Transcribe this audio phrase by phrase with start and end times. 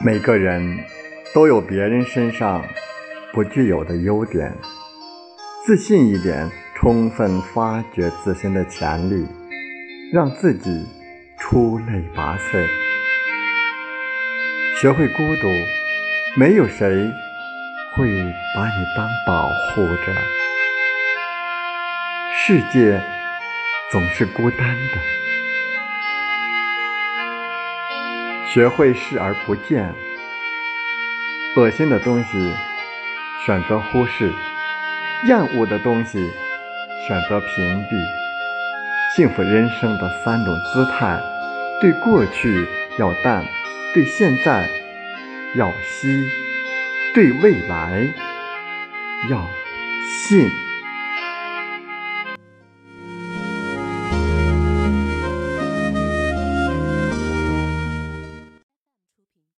[0.00, 0.78] 每个人
[1.34, 2.64] 都有别人身上
[3.32, 4.56] 不具有的优点，
[5.66, 9.26] 自信一点，充分发掘自身的潜力，
[10.12, 10.86] 让自己
[11.36, 12.64] 出类拔萃。
[14.80, 15.48] 学会孤独，
[16.36, 16.88] 没有谁
[17.96, 18.06] 会
[18.54, 20.14] 把你当保护着。
[22.36, 23.02] 世界
[23.90, 25.17] 总是孤单的。
[28.52, 29.94] 学会视而不见，
[31.56, 32.52] 恶心的东西
[33.44, 34.32] 选择忽视，
[35.26, 36.30] 厌恶的东西
[37.06, 38.02] 选择屏蔽。
[39.14, 41.20] 幸福人生的三种姿态：
[41.80, 42.66] 对过去
[42.98, 43.44] 要淡，
[43.92, 44.66] 对现在
[45.54, 46.26] 要惜，
[47.14, 48.08] 对未来
[49.28, 49.46] 要
[50.26, 50.67] 信。